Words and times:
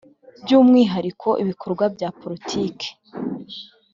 byu 0.43 0.55
umwihariko 0.63 1.27
ibikorwa 1.43 1.85
bya 1.95 2.09
politiki 2.21 2.87